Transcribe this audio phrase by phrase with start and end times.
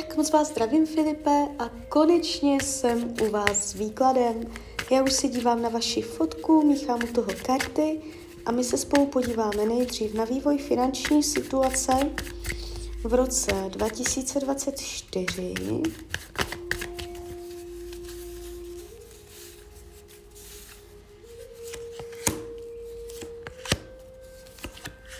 [0.00, 4.40] Tak moc vás zdravím, Filipe, a konečně jsem u vás s výkladem.
[4.90, 8.00] Já už se dívám na vaši fotku, míchám u toho karty
[8.46, 11.92] a my se spolu podíváme nejdřív na vývoj finanční situace
[13.04, 15.26] v roce 2024.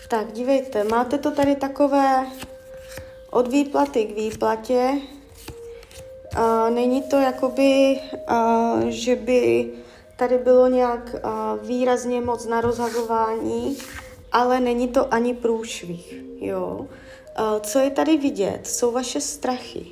[0.09, 2.25] Tak, dívejte, máte to tady takové
[3.35, 5.01] od výplaty k výplatě.
[6.69, 9.69] Není to jakoby, a, že by
[10.17, 11.15] tady bylo nějak
[11.61, 13.77] výrazně moc na rozhazování,
[14.31, 16.87] ale není to ani průšvih, jo.
[17.61, 19.85] Co je tady vidět, jsou vaše strachy.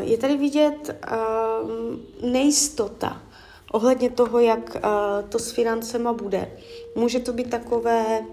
[0.00, 1.16] Je tady vidět a,
[2.22, 3.22] nejistota
[3.72, 4.76] ohledně toho, jak
[5.28, 6.50] to s financema bude.
[6.94, 8.24] Může to být takové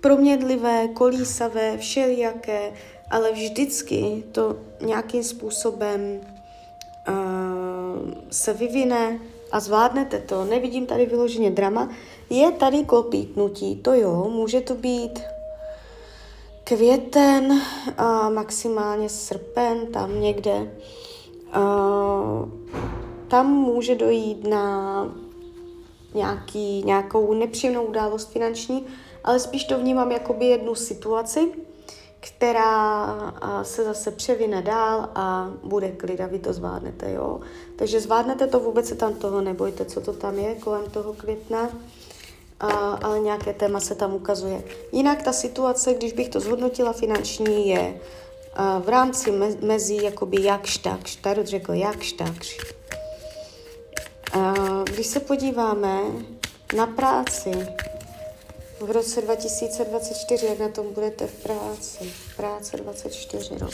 [0.00, 2.72] proměnlivé, kolísavé, všelijaké,
[3.10, 6.20] ale vždycky to nějakým způsobem
[7.08, 7.14] uh,
[8.30, 9.20] se vyvine
[9.52, 10.44] a zvládnete to.
[10.44, 11.88] Nevidím tady vyloženě drama.
[12.30, 15.20] Je tady klopítnutí, to jo, může to být
[16.64, 20.72] květen, uh, maximálně srpen, tam někde.
[21.56, 22.48] Uh,
[23.28, 25.06] tam může dojít na
[26.14, 28.86] nějaký, nějakou nepříjemnou událost finanční,
[29.24, 31.52] ale spíš to vnímám jako by jednu situaci,
[32.20, 33.16] která
[33.62, 37.40] se zase převine dál a bude klid a vy to zvládnete, jo.
[37.76, 41.68] Takže zvládnete to, vůbec se tam toho nebojte, co to tam je kolem toho května,
[42.60, 42.68] a,
[43.02, 44.62] ale nějaké téma se tam ukazuje.
[44.92, 48.00] Jinak ta situace, když bych to zhodnotila finanční, je
[48.54, 52.58] a, v rámci me, mezi jakoby jakž takž, Tarot řekl jakž takž.
[54.32, 54.54] A,
[54.84, 56.00] když se podíváme
[56.76, 57.50] na práci,
[58.80, 62.12] v roce 2024, jak na tom budete v práci.
[62.36, 63.70] Práce 24 rok.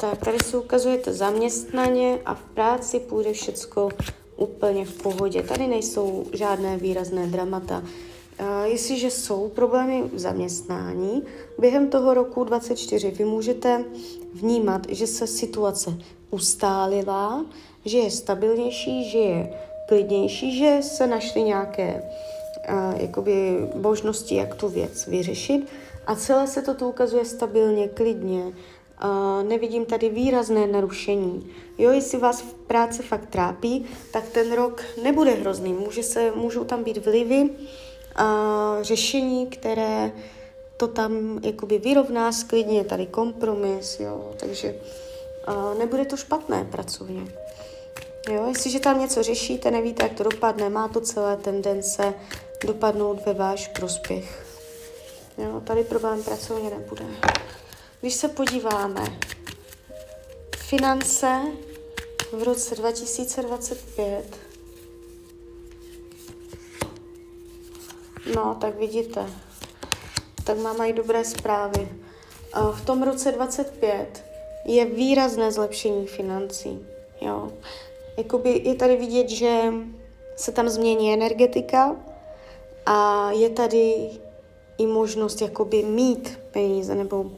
[0.00, 3.88] Tak, tady se ukazujete zaměstnaně a v práci půjde všecko
[4.36, 5.42] úplně v pohodě.
[5.42, 7.82] Tady nejsou žádné výrazné dramata.
[8.64, 11.22] Jestliže jsou problémy v zaměstnání,
[11.58, 13.84] během toho roku 24 vy můžete
[14.34, 15.98] vnímat, že se situace
[16.30, 17.46] ustálila,
[17.84, 22.02] že je stabilnější, že je klidnější, že se našly nějaké
[22.96, 25.68] jakoby možnosti, jak tu věc vyřešit.
[26.06, 28.52] A celé se to ukazuje stabilně, klidně.
[28.98, 31.50] A nevidím tady výrazné narušení.
[31.78, 35.72] Jo, jestli vás v práci fakt trápí, tak ten rok nebude hrozný.
[35.72, 37.50] Může se, můžou tam být vlivy,
[38.16, 40.12] a řešení, které
[40.76, 44.74] to tam jakoby vyrovná, sklidně, tady kompromis, jo, takže
[45.46, 47.22] a nebude to špatné pracovně.
[48.30, 52.14] Jo, jestliže tam něco řešíte, nevíte, jak to dopadne, má to celé tendence
[52.66, 54.46] dopadnout ve váš prospěch.
[55.38, 57.04] Jo, tady problém pracovně nebude.
[58.00, 59.04] Když se podíváme,
[60.56, 61.42] finance
[62.32, 64.36] v roce 2025,
[68.34, 69.26] no, tak vidíte,
[70.44, 71.88] tak mám i dobré zprávy.
[72.72, 74.24] V tom roce 25
[74.64, 76.86] je výrazné zlepšení financí.
[77.20, 77.52] Jo.
[78.16, 79.72] Jakoby je tady vidět, že
[80.36, 81.96] se tam změní energetika,
[82.86, 84.10] a je tady
[84.78, 87.30] i možnost jakoby mít peníze nebo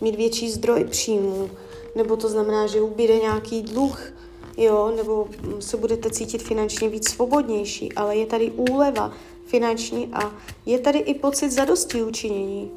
[0.00, 1.50] mít větší zdroj příjmů,
[1.94, 4.12] nebo to znamená, že ubíde nějaký dluh,
[4.56, 5.28] jo, nebo
[5.60, 9.12] se budete cítit finančně víc svobodnější, ale je tady úleva
[9.46, 10.34] finanční a
[10.66, 12.70] je tady i pocit zadosti učinění,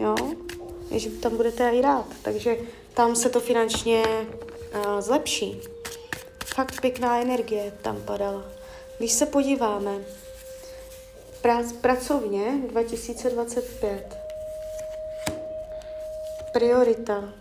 [0.00, 0.14] jo,
[0.90, 2.56] že tam budete i rád, takže
[2.94, 5.60] tam se to finančně uh, zlepší.
[6.58, 8.44] Fakt pěkná energie tam padala.
[8.98, 9.92] Když se podíváme,
[11.42, 14.18] Prac, pracovně 2025.
[16.52, 17.32] Priorita.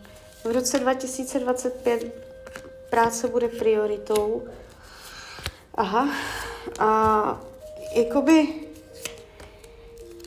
[0.44, 2.16] V roce 2025
[2.89, 4.47] práce bude prioritou.
[5.75, 6.09] Aha.
[6.79, 7.41] A
[7.94, 8.47] jakoby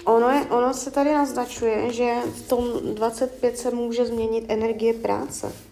[0.05, 5.70] ono, je, ono se tady naznačuje, že v tom 25 se může změnit energie práce.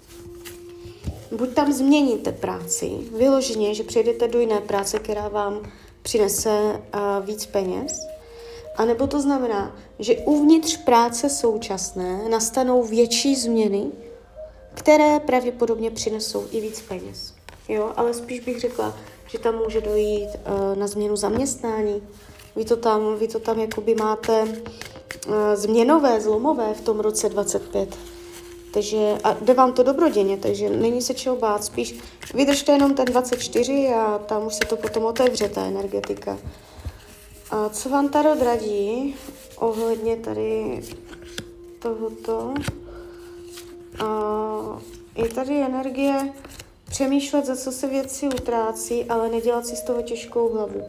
[1.33, 5.73] Buď tam změníte práci, vyloženě, že přejdete do jiné práce, která vám
[6.03, 8.07] přinese uh, víc peněz.
[8.77, 13.87] A nebo to znamená, že uvnitř práce současné nastanou větší změny,
[14.75, 17.35] které pravděpodobně přinesou i víc peněz.
[17.69, 18.97] Jo, ale spíš bych řekla,
[19.27, 22.03] že tam může dojít uh, na změnu zaměstnání.
[22.57, 28.18] Vy to tam, vy to tam jakoby máte uh, změnové, zlomové v tom roce 25.
[28.73, 31.95] Takže, a jde vám to dobroděně, takže není se čeho bát, spíš
[32.35, 36.39] vydržte jenom ten 24 a tam už se to potom otevře, ta energetika.
[37.51, 39.17] A co vám Tarot radí
[39.57, 40.81] ohledně tady
[41.79, 42.55] tohoto?
[44.05, 44.81] A
[45.17, 46.33] je tady energie
[46.91, 50.83] přemýšlet, za co se věci utrácí, ale nedělat si z toho těžkou hlavu.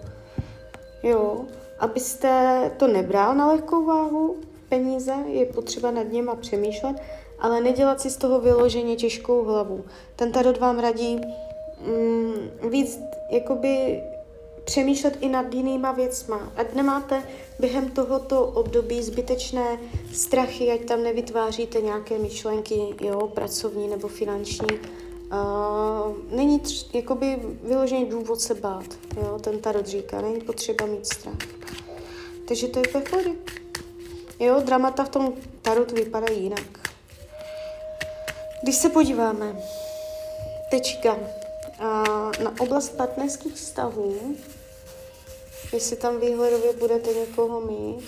[1.04, 1.46] Jo,
[1.80, 4.38] abyste to nebral na lehkou váhu,
[4.70, 6.96] peníze, je potřeba nad něma přemýšlet,
[7.42, 9.86] ale nedělat si z toho vyloženě těžkou hlavu.
[10.16, 11.22] Ten tarot vám radí
[11.88, 13.00] mm, víc
[13.30, 14.02] jakoby
[14.64, 16.52] přemýšlet i nad jinýma věcma.
[16.56, 17.24] Ať nemáte
[17.60, 19.80] během tohoto období zbytečné
[20.14, 24.68] strachy, ať tam nevytváříte nějaké myšlenky, jo, pracovní nebo finanční.
[25.32, 28.86] Uh, není tř- jakoby vyložený důvod se bát,
[29.18, 31.38] jo, ten tarot říká, není potřeba mít strach.
[32.48, 33.36] Takže to je v
[34.40, 36.79] Jo, dramata v tom tarotu vypadají jinak.
[38.62, 39.56] Když se podíváme,
[40.72, 41.18] tečka,
[42.44, 44.36] na oblast partnerských vztahů,
[45.74, 48.04] jestli tam výhledově budete někoho mít,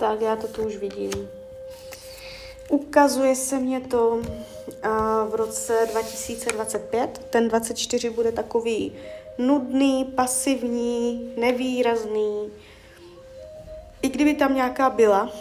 [0.00, 1.28] Tak, já to tu už vidím.
[2.68, 4.22] Ukazuje se mě to
[5.28, 7.20] v roce 2025.
[7.30, 8.92] Ten 24 bude takový
[9.40, 12.50] nudný, pasivní, nevýrazný.
[14.02, 15.32] I kdyby tam nějaká byla,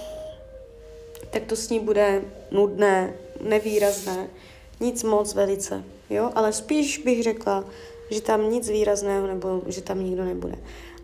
[1.31, 4.28] tak to s ní bude nudné, nevýrazné,
[4.80, 6.31] nic moc velice, jo?
[6.36, 7.63] Ale spíš bych řekla,
[8.10, 10.56] že tam nic výrazného nebo že tam nikdo nebude.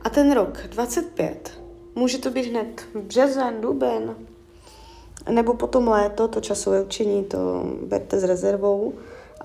[0.02, 1.60] A ten rok 25,
[1.96, 4.16] může to být hned březen, duben,
[5.30, 8.94] nebo potom léto, to časové učení, to berte s rezervou.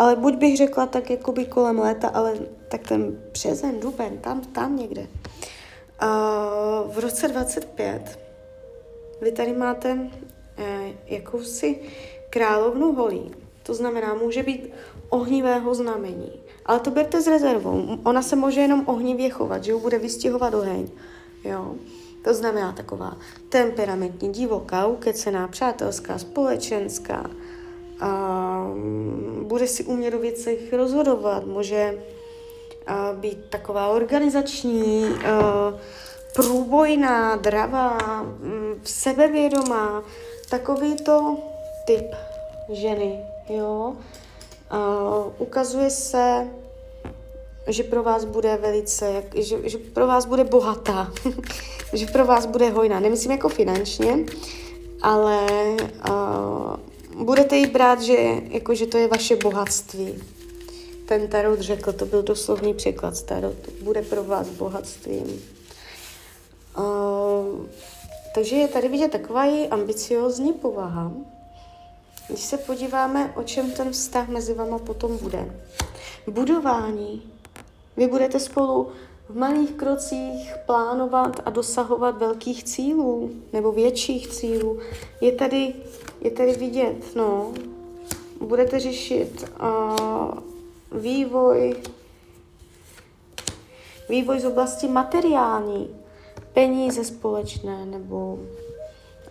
[0.00, 2.34] Ale buď bych řekla tak jakoby kolem léta, ale
[2.68, 5.06] tak ten březen, duben, tam, tam někde.
[5.98, 6.08] A
[6.86, 8.18] v roce 25
[9.20, 10.10] vy tady máte
[10.58, 11.80] eh, jakousi
[12.30, 13.30] královnu holí.
[13.62, 14.70] To znamená, může být
[15.08, 16.32] ohnivého znamení.
[16.66, 17.98] Ale to berte s rezervou.
[18.04, 20.88] Ona se může jenom ohnivě chovat, že ju bude vystihovat oheň.
[21.44, 21.74] Jo.
[22.24, 23.16] To znamená taková
[23.48, 27.30] temperamentní, divoká, ukecená, přátelská, společenská.
[28.00, 28.49] A
[29.60, 31.98] bude si umět o věcech rozhodovat, může
[32.86, 35.74] a, být taková organizační, a,
[36.34, 40.04] průbojná, dravá, m, sebevědomá,
[40.50, 41.38] takový to
[41.84, 42.06] typ
[42.68, 43.18] ženy,
[43.48, 43.96] jo.
[44.70, 44.78] A,
[45.38, 46.48] ukazuje se,
[47.66, 51.12] že pro vás bude velice, že, že pro vás bude bohatá,
[51.92, 53.00] že pro vás bude hojná.
[53.00, 54.18] Nemyslím jako finančně,
[55.02, 55.46] ale
[56.08, 58.16] uh, budete jí brát, že,
[58.48, 60.22] jako, že to je vaše bohatství.
[61.08, 63.70] Ten tarot řekl, to byl doslovný překlad z tarotu.
[63.82, 65.42] Bude pro vás bohatstvím.
[66.78, 67.66] Uh,
[68.34, 71.12] takže je tady vidět taková její ambiciozní povaha.
[72.28, 75.60] Když se podíváme, o čem ten vztah mezi vama potom bude.
[76.26, 77.22] Budování.
[77.96, 78.92] Vy budete spolu
[79.30, 84.78] v malých krocích plánovat a dosahovat velkých cílů nebo větších cílů.
[85.20, 85.74] Je tady,
[86.20, 87.52] je tady vidět, no,
[88.40, 90.30] budete řešit uh,
[91.00, 91.76] vývoj,
[94.08, 95.88] vývoj z oblasti materiální,
[96.52, 98.38] peníze společné nebo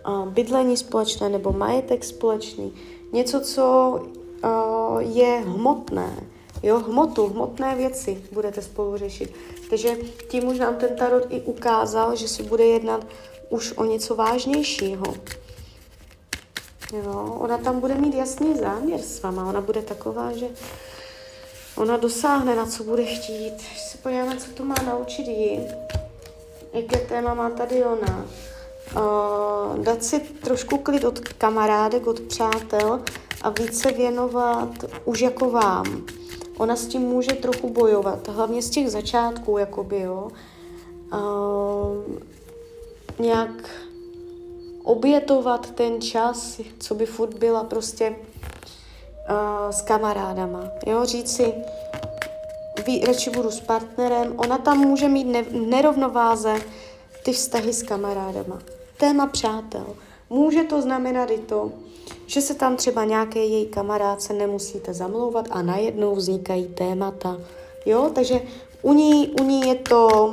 [0.08, 2.72] uh, bydlení společné nebo majetek společný.
[3.12, 4.00] Něco, co
[4.44, 6.16] uh, je hmotné,
[6.62, 9.34] Jo, hmotu, hmotné věci budete spolu řešit.
[9.70, 9.96] Takže
[10.28, 13.06] tím už nám ten tarot i ukázal, že se bude jednat
[13.48, 15.04] už o něco vážnějšího.
[16.92, 19.48] Jo, ona tam bude mít jasný záměr s váma.
[19.48, 20.46] Ona bude taková, že
[21.76, 23.54] ona dosáhne, na co bude chtít.
[23.54, 25.60] Když se podíváme, co to má naučit jí,
[26.72, 28.26] jaké téma má tady ona.
[28.96, 33.02] Uh, dát si trošku klid od kamarádek, od přátel
[33.42, 34.68] a více věnovat
[35.04, 36.06] už jako vám
[36.60, 40.30] ona s tím může trochu bojovat, hlavně z těch začátků, jakoby, jo.
[41.12, 42.18] Uh,
[43.18, 43.70] nějak
[44.82, 51.54] obětovat ten čas, co by furt byla prostě uh, s kamarádama, jo, říct si,
[53.06, 56.54] radši budu s partnerem, ona tam může mít ne- nerovnováze
[57.24, 58.58] ty vztahy s kamarádama.
[58.96, 59.86] Téma přátel.
[60.30, 61.72] Může to znamenat i to,
[62.30, 67.40] že se tam třeba nějaké její kamarádce nemusíte zamlouvat a najednou vznikají témata.
[67.86, 68.40] Jo, takže
[68.82, 70.32] u ní, u ní je to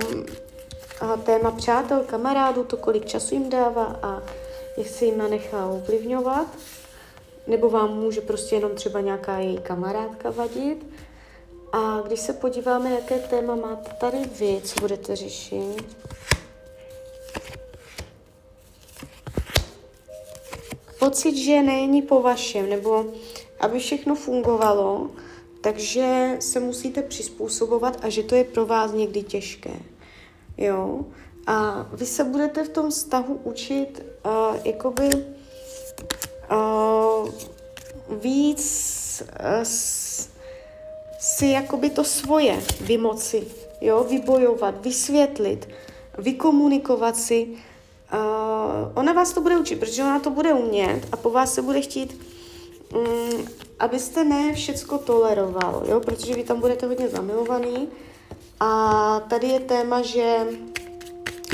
[1.01, 4.22] a téma přátel, kamarádů, to kolik času jim dává a
[4.77, 6.48] jestli jim nechá ovlivňovat,
[7.48, 10.86] nebo vám může prostě jenom třeba nějaká její kamarádka vadit.
[11.72, 16.06] A když se podíváme, jaké téma máte tady vy, co budete řešit,
[21.07, 23.05] pocit, že není po vašem, nebo
[23.59, 25.09] aby všechno fungovalo,
[25.61, 29.71] takže se musíte přizpůsobovat a že to je pro vás někdy těžké.
[30.57, 31.05] Jo?
[31.47, 35.09] A vy se budete v tom vztahu učit uh, jakoby
[36.51, 37.29] uh,
[38.19, 39.63] víc uh,
[41.19, 43.47] si jakoby to svoje vymoci,
[43.81, 45.69] jo, vybojovat, vysvětlit,
[46.17, 47.47] vykomunikovat si.
[48.13, 51.61] Uh, ona vás to bude učit, protože ona to bude umět a po vás se
[51.61, 52.21] bude chtít,
[52.95, 53.47] um,
[53.79, 57.87] abyste ne všecko toleroval, jo, protože vy tam budete hodně zamilovaný.
[58.59, 60.47] A tady je téma, že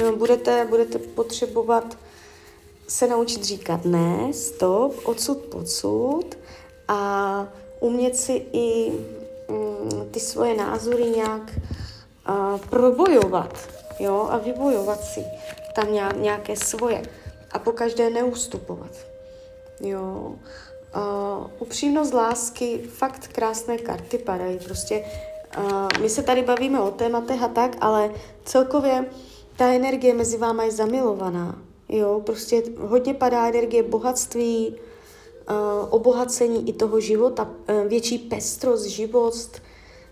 [0.04, 1.98] no, budete, budete potřebovat
[2.88, 6.38] se naučit říkat ne, stop, odsud, podsud
[6.88, 7.48] a
[7.80, 8.92] umět si i
[9.50, 11.52] mm, ty svoje názory nějak
[12.30, 13.70] uh, probojovat,
[14.00, 15.26] jo, a vybojovat si
[15.76, 15.88] tam
[16.22, 17.02] nějaké svoje
[17.52, 18.92] a po každé neustupovat,
[19.82, 20.36] jo.
[20.96, 25.04] Uh, upřímnost lásky, fakt krásné karty padají, prostě
[25.58, 28.12] uh, my se tady bavíme o tématech a tak, ale
[28.46, 29.06] celkově
[29.58, 36.74] ta energie mezi váma je zamilovaná, jo, prostě hodně padá energie bohatství, uh, obohacení i
[36.74, 39.62] toho života, uh, větší pestrost, živost,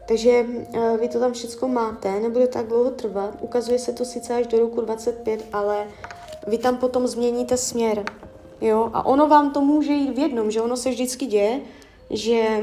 [0.08, 4.36] takže uh, vy to tam všechno máte, nebude tak dlouho trvat, ukazuje se to sice
[4.36, 5.88] až do roku 25, ale
[6.48, 8.03] vy tam potom změníte směr,
[8.62, 11.60] jo, a ono vám to může jít v jednom, že ono se vždycky děje,
[12.10, 12.62] že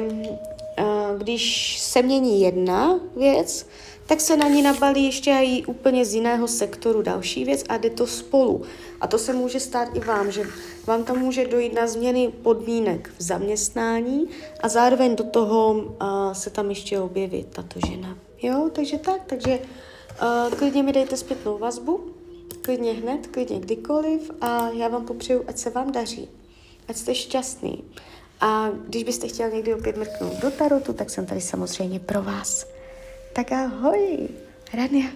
[0.80, 3.66] uh, když se mění jedna věc,
[4.08, 7.90] tak se na ní nabalí ještě i úplně z jiného sektoru další věc a jde
[7.90, 8.62] to spolu.
[9.00, 10.42] A to se může stát i vám, že
[10.86, 14.28] vám tam může dojít na změny podmínek v zaměstnání
[14.60, 18.18] a zároveň do toho uh, se tam ještě objeví tato žena.
[18.42, 22.00] Jo, takže tak, takže uh, klidně mi dejte zpětnou vazbu,
[22.62, 26.28] klidně hned, klidně kdykoliv a já vám popřeju, ať se vám daří,
[26.88, 27.84] ať jste šťastný.
[28.40, 32.77] A když byste chtěl někdy opět mrknout do tarotu, tak jsem tady samozřejmě pro vás.
[33.38, 34.26] Tak ahoj,
[34.74, 35.14] Rania.